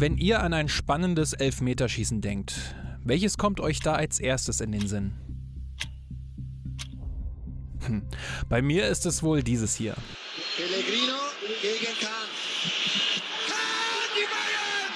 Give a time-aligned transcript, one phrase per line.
[0.00, 2.54] Wenn ihr an ein spannendes Elfmeterschießen denkt,
[3.02, 5.12] welches kommt euch da als erstes in den Sinn?
[7.84, 8.06] Hm.
[8.48, 9.96] Bei mir ist es wohl dieses hier.
[10.56, 11.16] Pellegrino
[11.60, 12.28] gegen Kahn.
[13.48, 14.92] Kahn, die Bayern!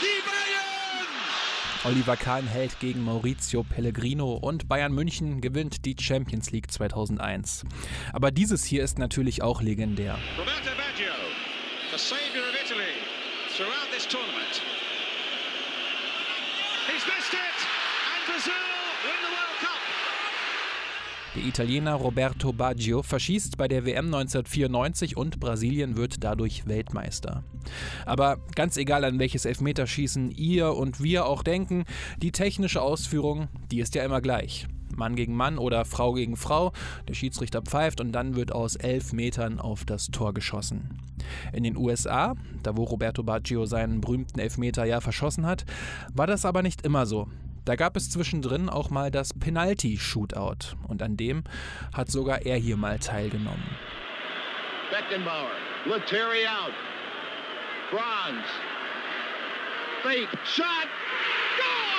[0.00, 1.92] Die Bayern!
[1.92, 7.64] Oliver Kahn hält gegen Maurizio Pellegrino und Bayern München gewinnt die Champions League 2001.
[8.14, 10.18] Aber dieses hier ist natürlich auch legendär.
[10.38, 11.12] Roberto Baggio,
[11.90, 13.12] the savior of Italy
[13.56, 14.62] throughout this tournament.
[16.88, 17.58] He's missed it,
[18.12, 18.64] and Brazil
[19.04, 19.80] win the World Cup.
[21.34, 27.44] Der Italiener Roberto Baggio verschießt bei der WM 1994 und Brasilien wird dadurch Weltmeister.
[28.06, 31.84] Aber ganz egal an welches Elfmeterschießen ihr und wir auch denken,
[32.18, 34.66] die technische Ausführung, die ist ja immer gleich.
[34.96, 36.72] Mann gegen Mann oder Frau gegen Frau.
[37.08, 40.98] Der Schiedsrichter pfeift und dann wird aus elf Metern auf das Tor geschossen.
[41.52, 45.64] In den USA, da wo Roberto Baggio seinen berühmten Elfmeter ja verschossen hat,
[46.12, 47.28] war das aber nicht immer so.
[47.64, 51.44] Da gab es zwischendrin auch mal das Penalty-Shootout und an dem
[51.94, 53.62] hat sogar er hier mal teilgenommen.
[54.90, 55.50] Beckenbauer,
[55.86, 56.72] Lettieri out,
[57.90, 58.44] Franz,
[60.02, 60.66] fake, shot,
[61.56, 61.92] go!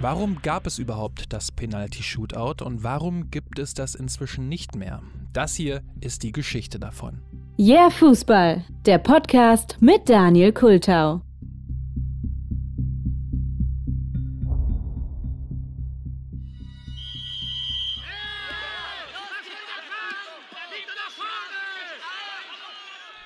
[0.00, 5.02] Warum gab es überhaupt das Penalty Shootout und warum gibt es das inzwischen nicht mehr?
[5.32, 7.22] Das hier ist die Geschichte davon.
[7.56, 11.22] Yeah Fußball, der Podcast mit Daniel Kultau.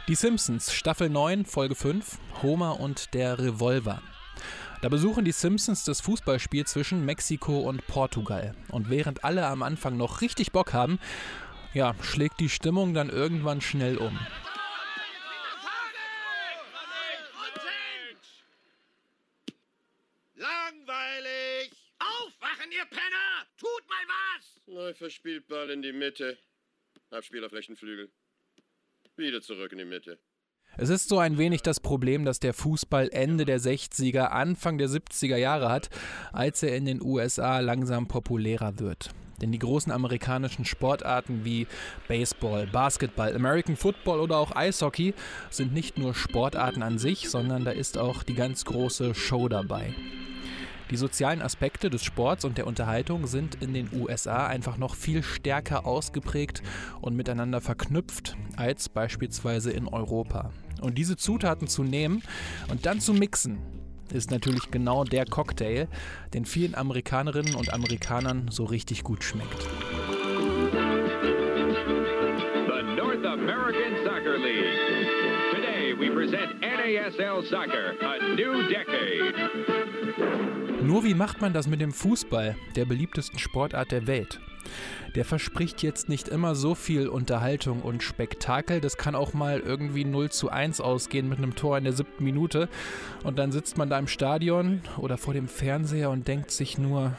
[0.07, 4.03] Die Simpsons, Staffel 9, Folge 5, Homer und der Revolver.
[4.83, 8.55] Da besuchen die Simpsons das Fußballspiel zwischen Mexiko und Portugal.
[8.71, 10.99] Und während alle am Anfang noch richtig Bock haben,
[11.75, 14.19] ja, schlägt die Stimmung dann irgendwann schnell um.
[20.35, 21.73] Langweilig!
[21.99, 23.47] Aufwachen, ihr Penner!
[23.59, 24.61] Tut mal was!
[24.67, 26.39] Neu verspielt Ball in die Mitte.
[27.11, 28.11] Abspiel auf rechten Flügel.
[29.17, 30.19] Wieder zurück in die Mitte.
[30.77, 34.89] Es ist so ein wenig das Problem, das der Fußball Ende der 60er, Anfang der
[34.89, 35.89] 70er Jahre hat,
[36.33, 39.11] als er in den USA langsam populärer wird.
[39.41, 41.67] Denn die großen amerikanischen Sportarten wie
[42.09, 45.15] Baseball, Basketball, American Football oder auch Eishockey
[45.51, 49.95] sind nicht nur Sportarten an sich, sondern da ist auch die ganz große Show dabei.
[50.91, 55.23] Die sozialen Aspekte des Sports und der Unterhaltung sind in den USA einfach noch viel
[55.23, 56.63] stärker ausgeprägt
[57.01, 60.51] und miteinander verknüpft als beispielsweise in Europa.
[60.83, 62.23] Und diese Zutaten zu nehmen
[62.69, 63.59] und dann zu mixen,
[64.13, 65.89] ist natürlich genau der Cocktail,
[66.33, 69.63] den vielen Amerikanerinnen und Amerikanern so richtig gut schmeckt.
[72.67, 74.65] The North American Soccer League.
[75.55, 79.35] Today we present NASL Soccer, a new decade.
[80.83, 84.39] Nur wie macht man das mit dem Fußball, der beliebtesten Sportart der Welt?
[85.15, 88.81] Der verspricht jetzt nicht immer so viel Unterhaltung und Spektakel.
[88.81, 92.25] Das kann auch mal irgendwie 0 zu 1 ausgehen mit einem Tor in der siebten
[92.25, 92.69] Minute.
[93.23, 97.13] Und dann sitzt man da im Stadion oder vor dem Fernseher und denkt sich nur,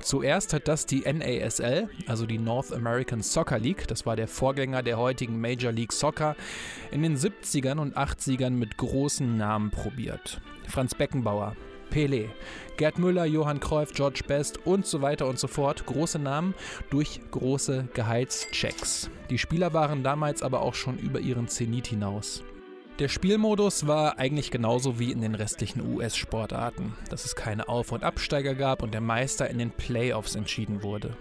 [0.00, 4.82] Zuerst hat das die NASL, also die North American Soccer League, das war der Vorgänger
[4.82, 6.36] der heutigen Major League Soccer,
[6.90, 10.40] in den 70ern und 80ern mit großen Namen probiert.
[10.66, 11.54] Franz Beckenbauer,
[11.90, 12.28] Pelé,
[12.76, 15.84] Gerd Müller, Johann Cruyff, George Best und so weiter und so fort.
[15.86, 16.54] Große Namen
[16.88, 19.10] durch große Gehaltschecks.
[19.28, 22.42] Die Spieler waren damals aber auch schon über ihren Zenit hinaus.
[22.98, 28.04] Der Spielmodus war eigentlich genauso wie in den restlichen US-Sportarten, dass es keine Auf- und
[28.04, 31.16] Absteiger gab und der Meister in den Playoffs entschieden wurde.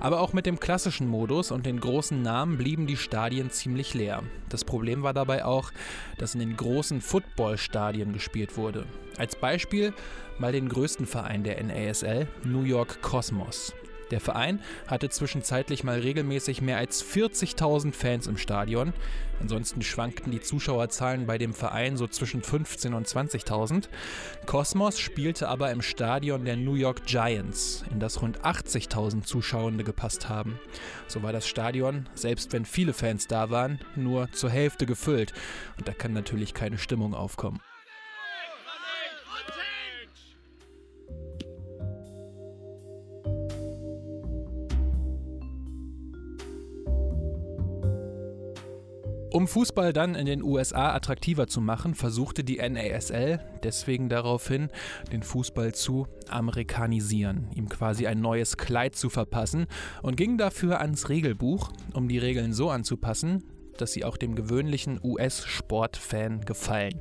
[0.00, 4.22] Aber auch mit dem klassischen Modus und den großen Namen blieben die Stadien ziemlich leer.
[4.48, 5.70] Das Problem war dabei auch,
[6.18, 8.86] dass in den großen Footballstadien gespielt wurde.
[9.16, 9.92] Als Beispiel
[10.38, 13.74] mal den größten Verein der NASL, New York Cosmos.
[14.12, 18.92] Der Verein hatte zwischenzeitlich mal regelmäßig mehr als 40.000 Fans im Stadion.
[19.40, 23.88] Ansonsten schwankten die Zuschauerzahlen bei dem Verein so zwischen 15.000 und 20.000.
[24.44, 30.28] Cosmos spielte aber im Stadion der New York Giants, in das rund 80.000 Zuschauende gepasst
[30.28, 30.60] haben.
[31.08, 35.32] So war das Stadion, selbst wenn viele Fans da waren, nur zur Hälfte gefüllt.
[35.78, 37.60] Und da kann natürlich keine Stimmung aufkommen.
[49.32, 54.68] Um Fußball dann in den USA attraktiver zu machen, versuchte die NASL deswegen daraufhin,
[55.10, 59.68] den Fußball zu amerikanisieren, ihm quasi ein neues Kleid zu verpassen
[60.02, 63.42] und ging dafür ans Regelbuch, um die Regeln so anzupassen,
[63.78, 67.00] dass sie auch dem gewöhnlichen US-Sportfan gefallen.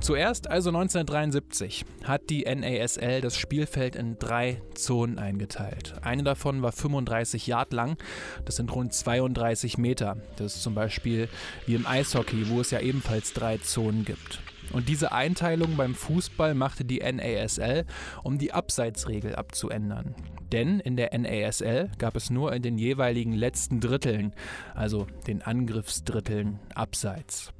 [0.00, 5.94] Zuerst, also 1973, hat die NASL das Spielfeld in drei Zonen eingeteilt.
[6.02, 7.96] Eine davon war 35 Yard lang,
[8.44, 10.16] das sind rund 32 Meter.
[10.36, 11.28] Das ist zum Beispiel
[11.66, 14.40] wie im Eishockey, wo es ja ebenfalls drei Zonen gibt.
[14.72, 17.84] Und diese Einteilung beim Fußball machte die NASL,
[18.22, 20.14] um die Abseitsregel abzuändern.
[20.52, 24.32] Denn in der NASL gab es nur in den jeweiligen letzten Dritteln,
[24.74, 27.52] also den Angriffsdritteln, Abseits.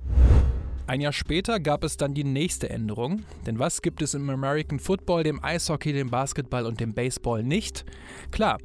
[0.88, 3.24] Ein Jahr später gab es dann die nächste Änderung.
[3.44, 7.84] Denn was gibt es im American Football, dem Eishockey, dem Basketball und dem Baseball nicht?
[8.30, 8.58] Klar,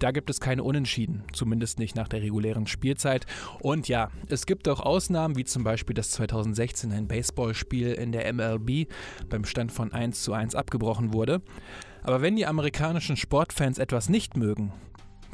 [0.00, 3.24] da gibt es keine Unentschieden, zumindest nicht nach der regulären Spielzeit.
[3.60, 8.32] Und ja, es gibt auch Ausnahmen, wie zum Beispiel das 2016 ein Baseballspiel in der
[8.32, 8.88] MLB
[9.28, 11.40] beim Stand von 1 zu 1 abgebrochen wurde.
[12.02, 14.72] Aber wenn die amerikanischen Sportfans etwas nicht mögen,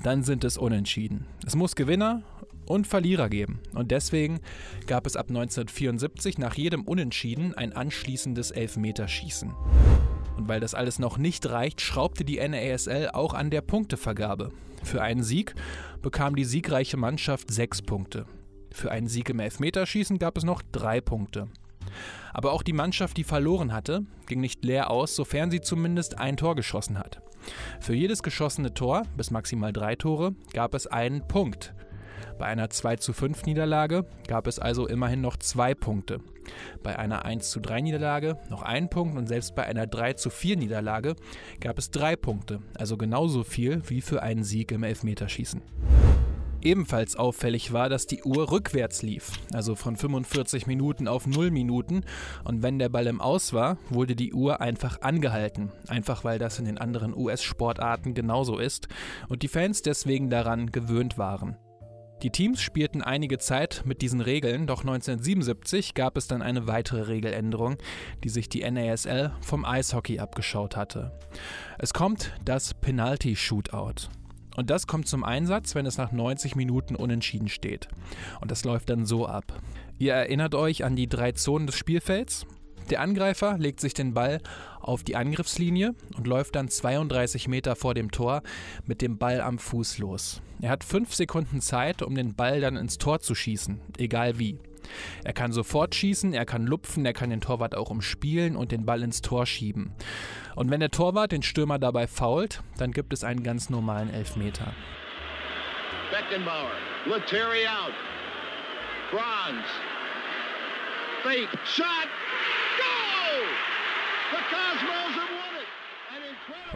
[0.02, 1.26] dann sind es Unentschieden.
[1.46, 2.22] Es muss Gewinner
[2.66, 3.60] und Verlierer geben.
[3.74, 4.40] Und deswegen
[4.86, 9.54] gab es ab 1974 nach jedem Unentschieden ein anschließendes Elfmeterschießen.
[10.36, 14.52] Und weil das alles noch nicht reicht, schraubte die NASL auch an der Punktevergabe.
[14.82, 15.54] Für einen Sieg
[16.02, 18.26] bekam die siegreiche Mannschaft sechs Punkte.
[18.70, 21.48] Für einen Sieg im Elfmeterschießen gab es noch drei Punkte.
[22.34, 26.36] Aber auch die Mannschaft, die verloren hatte, ging nicht leer aus, sofern sie zumindest ein
[26.36, 27.22] Tor geschossen hat.
[27.80, 31.74] Für jedes geschossene Tor, bis maximal drei Tore, gab es einen Punkt.
[32.38, 36.20] Bei einer 2 zu 5 Niederlage gab es also immerhin noch zwei Punkte.
[36.82, 40.30] Bei einer 1 zu 3 Niederlage noch ein Punkt und selbst bei einer 3 zu
[40.30, 41.16] 4 Niederlage
[41.60, 45.62] gab es drei Punkte, also genauso viel wie für einen Sieg im Elfmeterschießen.
[46.62, 52.02] Ebenfalls auffällig war, dass die Uhr rückwärts lief, also von 45 Minuten auf 0 Minuten.
[52.44, 55.70] Und wenn der Ball im Aus war, wurde die Uhr einfach angehalten.
[55.86, 58.88] Einfach weil das in den anderen US-Sportarten genauso ist
[59.28, 61.56] und die Fans deswegen daran gewöhnt waren.
[62.26, 67.02] Die Teams spielten einige Zeit mit diesen Regeln, doch 1977 gab es dann eine weitere
[67.02, 67.76] Regeländerung,
[68.24, 71.16] die sich die NASL vom Eishockey abgeschaut hatte.
[71.78, 74.08] Es kommt das Penalty Shootout.
[74.56, 77.86] Und das kommt zum Einsatz, wenn es nach 90 Minuten unentschieden steht.
[78.40, 79.62] Und das läuft dann so ab.
[79.96, 82.44] Ihr erinnert euch an die drei Zonen des Spielfelds?
[82.90, 84.40] Der Angreifer legt sich den Ball
[84.80, 88.42] auf die Angriffslinie und läuft dann 32 Meter vor dem Tor
[88.84, 90.40] mit dem Ball am Fuß los.
[90.60, 94.58] Er hat fünf Sekunden Zeit, um den Ball dann ins Tor zu schießen, egal wie.
[95.24, 98.86] Er kann sofort schießen, er kann lupfen, er kann den Torwart auch umspielen und den
[98.86, 99.92] Ball ins Tor schieben.
[100.54, 104.72] Und wenn der Torwart den Stürmer dabei fault, dann gibt es einen ganz normalen Elfmeter.
[106.10, 106.70] Beckenbauer.
[107.06, 107.92] Lettieri out.
[109.10, 109.66] Franz.
[111.22, 111.48] Fake.
[111.64, 111.86] Shot.
[112.78, 112.84] Go!
[112.84, 113.25] The Cosmos have won it.
[113.25, 113.25] An incredible...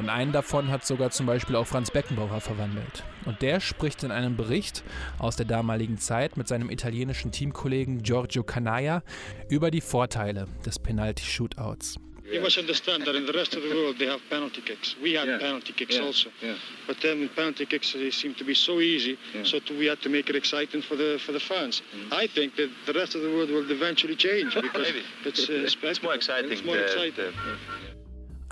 [0.01, 3.05] Und einen davon hat sogar zum Beispiel auch Franz Beckenbauer verwandelt.
[3.27, 4.83] Und der spricht in einem Bericht
[5.19, 9.03] aus der damaligen Zeit mit seinem italienischen Teamkollegen Giorgio Canaya
[9.51, 12.01] über die Vorteile des Penalty-Shootouts.
[12.33, 14.95] You must understand that in the rest of the world they have penalty kicks.
[15.03, 15.39] We had Yeah.
[15.39, 16.55] penalty kicks Yeah, also, yeah.
[16.87, 19.17] but then penalty kicks they seem to be so easy.
[19.35, 19.45] Yeah.
[19.45, 21.83] So to, we had to make it exciting for the for the fans.
[22.13, 25.03] I think that the rest of the world will eventually change because Maybe.
[25.25, 26.53] it's, uh, It's more exciting.
[26.53, 27.33] It's more the- exciting.
[27.33, 27.91] the-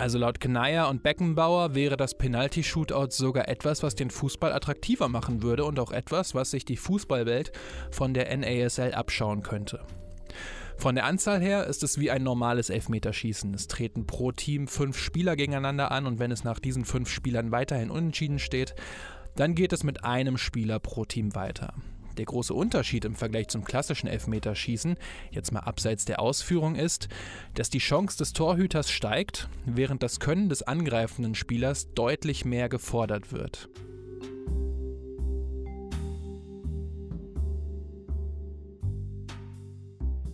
[0.00, 5.42] Also laut Kanaya und Beckenbauer wäre das Penalty-Shootout sogar etwas, was den Fußball attraktiver machen
[5.42, 7.50] würde und auch etwas, was sich die Fußballwelt
[7.90, 9.80] von der NASL abschauen könnte.
[10.78, 13.52] Von der Anzahl her ist es wie ein normales Elfmeterschießen.
[13.52, 17.50] Es treten pro Team fünf Spieler gegeneinander an und wenn es nach diesen fünf Spielern
[17.50, 18.76] weiterhin unentschieden steht,
[19.34, 21.74] dann geht es mit einem Spieler pro Team weiter.
[22.16, 24.96] Der große Unterschied im Vergleich zum klassischen Elfmeterschießen,
[25.32, 27.08] jetzt mal abseits der Ausführung, ist,
[27.54, 33.32] dass die Chance des Torhüters steigt, während das Können des angreifenden Spielers deutlich mehr gefordert
[33.32, 33.68] wird.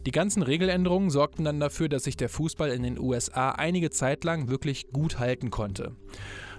[0.06, 4.24] Die ganzen Regeländerungen sorgten dann dafür, dass sich der Fußball in den USA einige Zeit
[4.24, 5.92] lang wirklich gut halten konnte.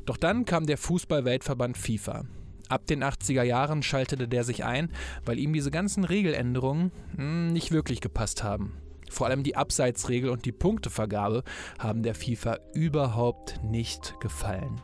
[0.05, 2.25] Doch dann kam der Fußball-Weltverband FIFA.
[2.69, 4.91] Ab den 80er Jahren schaltete der sich ein,
[5.23, 8.73] weil ihm diese ganzen Regeländerungen hm, nicht wirklich gepasst haben.
[9.11, 11.43] Vor allem die Abseitsregel und die Punktevergabe
[11.77, 14.81] haben der FIFA überhaupt nicht gefallen.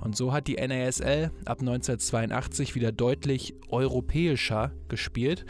[0.00, 5.46] Und so hat die NASL ab 1982 wieder deutlich europäischer gespielt,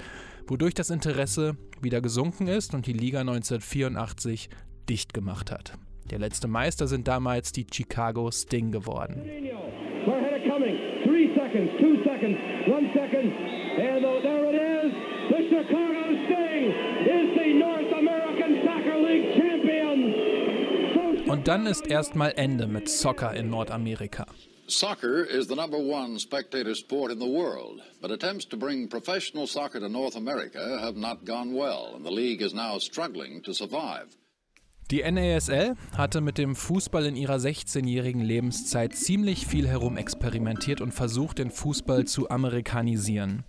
[0.47, 4.49] wodurch das Interesse wieder gesunken ist und die Liga 1984
[4.89, 5.75] dicht gemacht hat.
[6.11, 9.23] Der letzte Meister sind damals die Chicago Sting geworden.
[10.05, 10.13] So
[21.33, 24.27] Und dann ist erstmal Ende mit Soccer in Nordamerika.
[24.69, 29.47] Soccer is the number one spectator sport in the world, but attempts to bring professional
[29.47, 33.55] soccer to North America have not gone well, and the league is now struggling to
[33.55, 34.17] survive.
[34.91, 41.39] Die NASL hatte mit dem Fußball in ihrer 16-jährigen Lebenszeit ziemlich viel herumexperimentiert und versucht,
[41.39, 43.45] den Fußball zu amerikanisieren.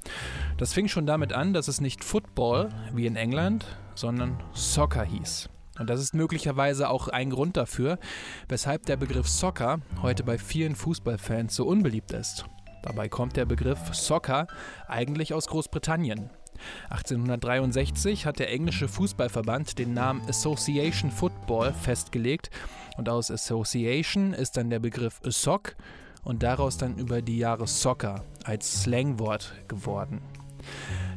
[0.57, 5.49] Das fing schon damit an, dass es nicht Football wie in England, sondern Soccer hieß.
[5.79, 7.99] Und das ist möglicherweise auch ein Grund dafür,
[8.49, 12.45] weshalb der Begriff Soccer heute bei vielen Fußballfans so unbeliebt ist.
[12.83, 14.47] Dabei kommt der Begriff Soccer
[14.87, 16.29] eigentlich aus Großbritannien.
[16.89, 22.49] 1863 hat der englische Fußballverband den Namen Association Football festgelegt
[22.97, 25.75] und aus Association ist dann der Begriff Sock
[26.23, 30.21] und daraus dann über die Jahre Soccer als Slangwort geworden.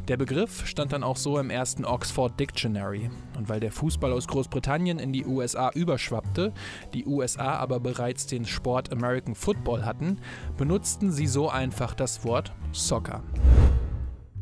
[0.09, 3.11] Der Begriff stand dann auch so im ersten Oxford Dictionary.
[3.37, 6.53] Und weil der Fußball aus Großbritannien in die USA überschwappte,
[6.95, 10.19] die USA aber bereits den Sport American Football hatten,
[10.57, 13.23] benutzten sie so einfach das Wort Soccer.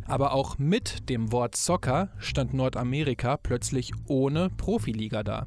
[0.07, 5.47] Aber auch mit dem Wort Soccer stand Nordamerika plötzlich ohne Profiliga da.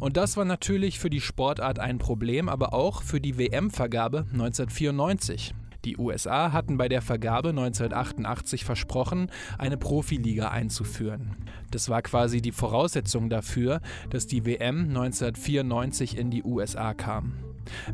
[0.00, 5.54] Und das war natürlich für die Sportart ein Problem, aber auch für die WM-Vergabe 1994.
[5.86, 11.36] Die USA hatten bei der Vergabe 1988 versprochen, eine Profiliga einzuführen.
[11.70, 17.34] Das war quasi die Voraussetzung dafür, dass die WM 1994 in die USA kam.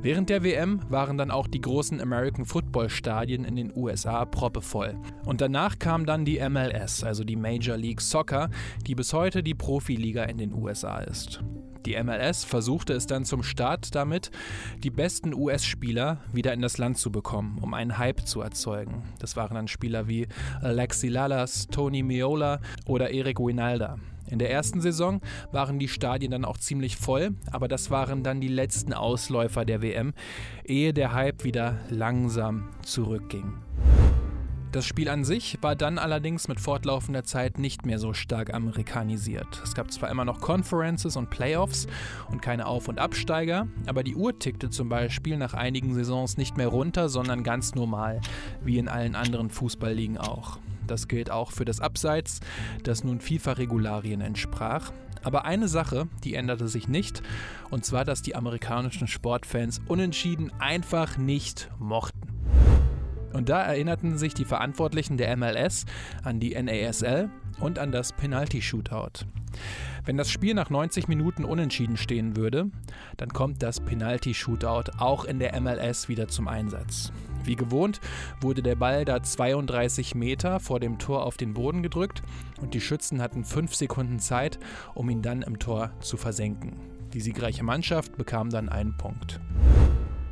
[0.01, 4.97] Während der WM waren dann auch die großen American Football Stadien in den USA proppevoll.
[5.27, 8.49] Und danach kam dann die MLS, also die Major League Soccer,
[8.87, 11.43] die bis heute die Profiliga in den USA ist.
[11.87, 14.31] Die MLS versuchte es dann zum Start damit,
[14.83, 19.03] die besten US-Spieler wieder in das Land zu bekommen, um einen Hype zu erzeugen.
[19.19, 20.29] Das waren dann Spieler wie
[20.61, 23.99] Alexi Lalas, Tony Miola oder Eric Winalda.
[24.29, 25.21] In der ersten Saison
[25.51, 29.83] waren die Stadien dann auch ziemlich voll, aber das waren dann die letzten Ausläufer der
[29.83, 30.15] WM,
[30.65, 33.55] ehe der Hype wieder langsam zurückging.
[34.73, 39.61] Das Spiel an sich war dann allerdings mit fortlaufender Zeit nicht mehr so stark amerikanisiert.
[39.63, 41.87] Es gab zwar immer noch Conferences und Playoffs
[42.31, 46.57] und keine Auf- und Absteiger, aber die Uhr tickte zum Beispiel nach einigen Saisons nicht
[46.57, 48.23] mehr runter, sondern ganz normal,
[48.65, 50.59] wie in allen anderen Fußballligen auch.
[50.87, 52.41] Das gilt auch für das Abseits,
[52.83, 54.91] das nun FIFA-Regularien entsprach.
[55.23, 57.23] Aber eine Sache, die änderte sich nicht,
[57.71, 62.23] und zwar, dass die amerikanischen Sportfans unentschieden einfach nicht mochten.
[63.33, 65.87] Und da erinnerten sich die Verantwortlichen der MLS
[66.23, 69.27] an die NASL und an das Penalty-Shootout.
[70.05, 72.71] Wenn das Spiel nach 90 Minuten unentschieden stehen würde,
[73.17, 77.13] dann kommt das Penalty-Shootout auch in der MLS wieder zum Einsatz.
[77.45, 78.01] Wie gewohnt
[78.41, 82.23] wurde der Ball da 32 Meter vor dem Tor auf den Boden gedrückt
[82.61, 84.59] und die Schützen hatten 5 Sekunden Zeit,
[84.95, 86.77] um ihn dann im Tor zu versenken.
[87.13, 89.41] Die siegreiche Mannschaft bekam dann einen Punkt.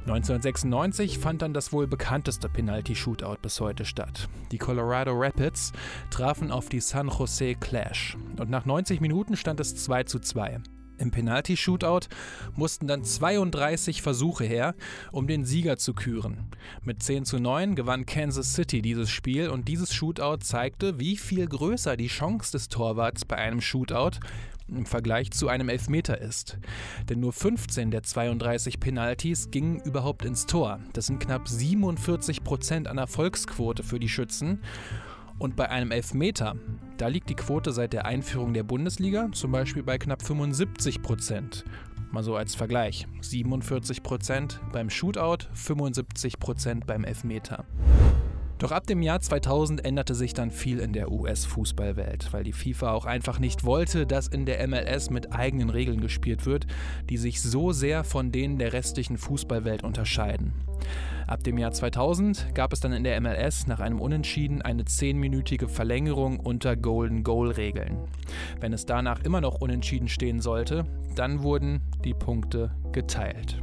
[0.06, 4.28] 1996 fand dann das wohl bekannteste Penalty-Shootout bis heute statt.
[4.50, 5.72] Die Colorado Rapids
[6.10, 10.60] trafen auf die San Jose Clash und nach 90 Minuten stand es 2 zu 2.
[11.00, 12.08] Im Penalty-Shootout
[12.54, 14.74] mussten dann 32 Versuche her,
[15.12, 16.50] um den Sieger zu küren.
[16.82, 21.46] Mit 10 zu 9 gewann Kansas City dieses Spiel und dieses Shootout zeigte, wie viel
[21.46, 24.20] größer die Chance des Torwarts bei einem Shootout
[24.76, 26.58] im Vergleich zu einem Elfmeter ist.
[27.08, 30.80] Denn nur 15 der 32 Penalties gingen überhaupt ins Tor.
[30.92, 34.60] Das sind knapp 47 Prozent an Erfolgsquote für die Schützen.
[35.38, 36.56] Und bei einem Elfmeter,
[36.98, 41.64] da liegt die Quote seit der Einführung der Bundesliga zum Beispiel bei knapp 75 Prozent.
[42.10, 43.06] Mal so als Vergleich.
[43.20, 47.64] 47 Prozent beim Shootout, 75 Prozent beim Elfmeter.
[48.60, 52.92] Doch ab dem Jahr 2000 änderte sich dann viel in der US-Fußballwelt, weil die FIFA
[52.92, 56.66] auch einfach nicht wollte, dass in der MLS mit eigenen Regeln gespielt wird,
[57.08, 60.52] die sich so sehr von denen der restlichen Fußballwelt unterscheiden.
[61.26, 65.66] Ab dem Jahr 2000 gab es dann in der MLS nach einem Unentschieden eine 10-minütige
[65.66, 67.96] Verlängerung unter Golden Goal-Regeln.
[68.60, 73.62] Wenn es danach immer noch unentschieden stehen sollte, dann wurden die Punkte geteilt.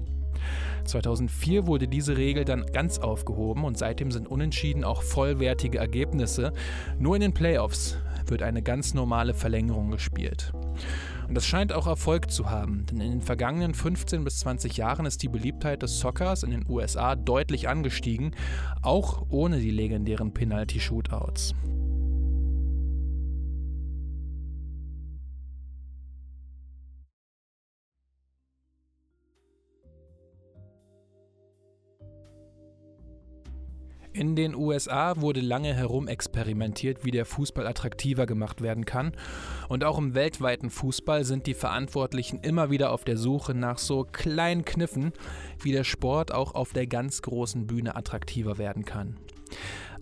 [0.87, 6.53] 2004 wurde diese Regel dann ganz aufgehoben und seitdem sind unentschieden auch vollwertige Ergebnisse.
[6.99, 10.51] Nur in den Playoffs wird eine ganz normale Verlängerung gespielt.
[11.27, 15.05] Und das scheint auch Erfolg zu haben, denn in den vergangenen 15 bis 20 Jahren
[15.05, 18.31] ist die Beliebtheit des Soccers in den USA deutlich angestiegen,
[18.81, 21.53] auch ohne die legendären Penalty-Shootouts.
[34.17, 39.11] In den USA wurde lange herumexperimentiert, wie der Fußball attraktiver gemacht werden kann.
[39.69, 44.07] Und auch im weltweiten Fußball sind die Verantwortlichen immer wieder auf der Suche nach so
[44.11, 45.13] kleinen Kniffen,
[45.61, 49.17] wie der Sport auch auf der ganz großen Bühne attraktiver werden kann.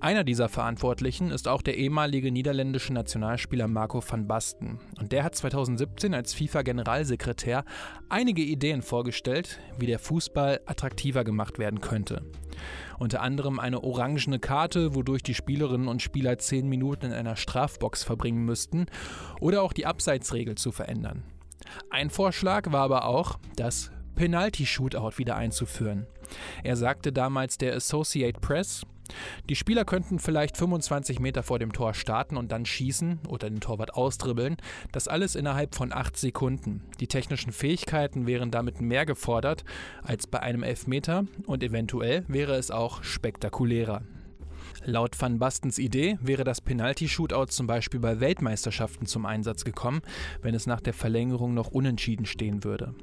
[0.05, 4.77] Einer dieser Verantwortlichen ist auch der ehemalige niederländische Nationalspieler Marco van Basten.
[4.99, 7.65] Und der hat 2017 als FIFA-Generalsekretär
[8.07, 12.21] einige Ideen vorgestellt, wie der Fußball attraktiver gemacht werden könnte.
[12.99, 18.03] Unter anderem eine orangene Karte, wodurch die Spielerinnen und Spieler 10 Minuten in einer Strafbox
[18.03, 18.85] verbringen müssten,
[19.41, 21.23] oder auch die Abseitsregel zu verändern.
[21.89, 26.05] Ein Vorschlag war aber auch, das Penalty-Shootout wieder einzuführen.
[26.63, 28.85] Er sagte damals der Associate Press,
[29.49, 33.59] die Spieler könnten vielleicht 25 Meter vor dem Tor starten und dann schießen oder den
[33.59, 34.57] Torwart ausdribbeln.
[34.91, 36.81] Das alles innerhalb von 8 Sekunden.
[36.99, 39.63] Die technischen Fähigkeiten wären damit mehr gefordert
[40.03, 44.01] als bei einem Elfmeter und eventuell wäre es auch spektakulärer.
[44.83, 50.01] Laut Van Bastens Idee wäre das Penalty-Shootout zum Beispiel bei Weltmeisterschaften zum Einsatz gekommen,
[50.41, 52.93] wenn es nach der Verlängerung noch unentschieden stehen würde.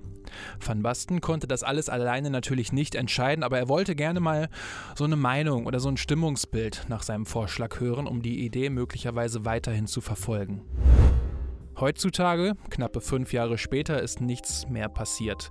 [0.64, 4.48] Van Basten konnte das alles alleine natürlich nicht entscheiden, aber er wollte gerne mal
[4.96, 9.44] so eine Meinung oder so ein Stimmungsbild nach seinem Vorschlag hören, um die Idee möglicherweise
[9.44, 10.62] weiterhin zu verfolgen.
[11.82, 15.50] Heutzutage, knappe fünf Jahre später, ist nichts mehr passiert.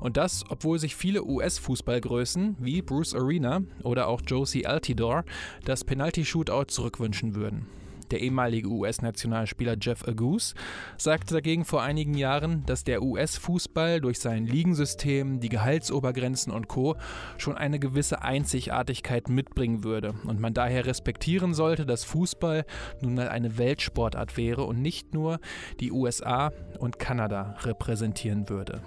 [0.00, 5.24] Und das, obwohl sich viele US-Fußballgrößen wie Bruce Arena oder auch Josie Altidore
[5.64, 7.64] das Penalty-Shootout zurückwünschen würden.
[8.12, 10.54] Der ehemalige US-Nationalspieler Jeff Aguse
[10.98, 16.96] sagte dagegen vor einigen Jahren, dass der US-Fußball durch sein Ligensystem, die Gehaltsobergrenzen und Co.
[17.38, 22.66] schon eine gewisse Einzigartigkeit mitbringen würde und man daher respektieren sollte, dass Fußball
[23.00, 25.40] nun mal eine Weltsportart wäre und nicht nur
[25.80, 28.82] die USA und Kanada repräsentieren würde.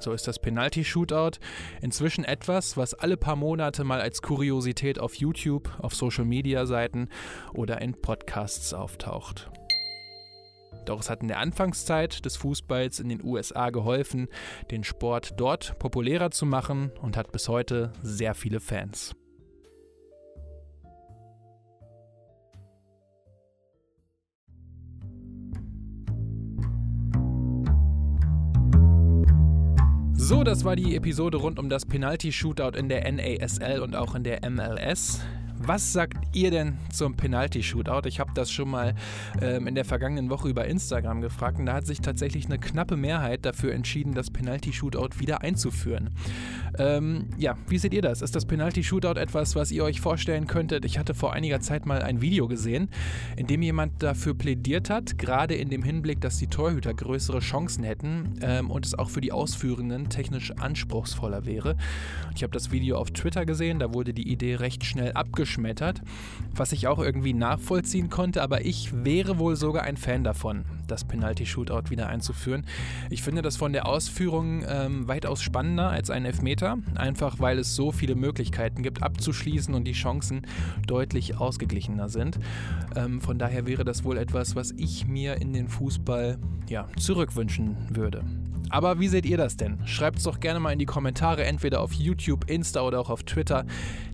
[0.00, 1.38] So ist das Penalty-Shootout
[1.80, 7.08] inzwischen etwas, was alle paar Monate mal als Kuriosität auf YouTube, auf Social-Media-Seiten
[7.54, 9.50] oder in Podcasts auftaucht.
[10.84, 14.28] Doch es hat in der Anfangszeit des Fußballs in den USA geholfen,
[14.70, 19.16] den Sport dort populärer zu machen und hat bis heute sehr viele Fans.
[30.28, 34.24] So, das war die Episode rund um das Penalty-Shootout in der NASL und auch in
[34.24, 35.20] der MLS.
[35.58, 38.06] Was sagt ihr denn zum Penalty-Shootout?
[38.06, 38.94] Ich habe das schon mal
[39.40, 42.96] ähm, in der vergangenen Woche über Instagram gefragt und da hat sich tatsächlich eine knappe
[42.96, 46.10] Mehrheit dafür entschieden, das Penalty-Shootout wieder einzuführen.
[46.78, 48.20] Ähm, ja, wie seht ihr das?
[48.20, 50.84] Ist das Penalty-Shootout etwas, was ihr euch vorstellen könntet?
[50.84, 52.90] Ich hatte vor einiger Zeit mal ein Video gesehen,
[53.36, 57.82] in dem jemand dafür plädiert hat, gerade in dem Hinblick, dass die Torhüter größere Chancen
[57.82, 61.76] hätten ähm, und es auch für die Ausführenden technisch anspruchsvoller wäre.
[62.34, 66.02] Ich habe das Video auf Twitter gesehen, da wurde die Idee recht schnell abgeschlossen abgeschmettert,
[66.56, 71.04] was ich auch irgendwie nachvollziehen konnte, aber ich wäre wohl sogar ein Fan davon, das
[71.04, 72.66] Penalty-Shootout wieder einzuführen.
[73.10, 77.76] Ich finde das von der Ausführung ähm, weitaus spannender als ein Elfmeter, einfach weil es
[77.76, 80.42] so viele Möglichkeiten gibt, abzuschließen und die Chancen
[80.86, 82.38] deutlich ausgeglichener sind.
[82.96, 87.76] Ähm, von daher wäre das wohl etwas, was ich mir in den Fußball ja, zurückwünschen
[87.90, 88.24] würde.
[88.70, 89.84] Aber wie seht ihr das denn?
[89.86, 93.24] Schreibt es doch gerne mal in die Kommentare, entweder auf YouTube, Insta oder auch auf
[93.24, 93.64] Twitter.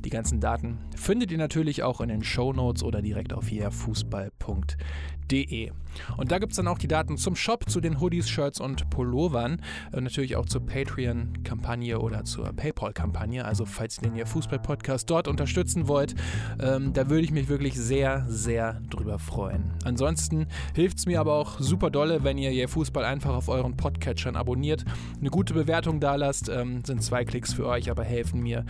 [0.05, 5.71] Die ganzen Daten findet ihr natürlich auch in den Show Notes oder direkt auf jerfußball.de.
[6.17, 8.89] Und da gibt es dann auch die Daten zum Shop, zu den Hoodies, Shirts und
[8.91, 9.61] Pullovern.
[9.93, 13.45] Und äh, natürlich auch zur Patreon-Kampagne oder zur PayPal-Kampagne.
[13.45, 16.15] Also falls ihr den hier Fußball-Podcast dort unterstützen wollt,
[16.61, 19.73] ähm, da würde ich mich wirklich sehr, sehr drüber freuen.
[19.85, 23.77] Ansonsten hilft es mir aber auch super dolle, wenn ihr hier Fußball einfach auf euren
[23.77, 24.85] Podcatchern abonniert,
[25.21, 26.49] eine gute Bewertung da lasst.
[26.49, 28.65] Ähm, sind zwei Klicks für euch, aber helfen mir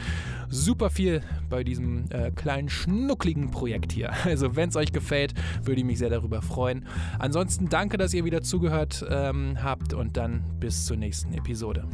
[0.49, 4.13] super viel bei diesem äh, kleinen schnuckligen Projekt hier.
[4.33, 6.87] Also wenn es euch gefällt, würde ich mich sehr darüber freuen.
[7.19, 11.85] Ansonsten danke, dass ihr wieder zugehört ähm, habt und dann bis zur nächsten Episode.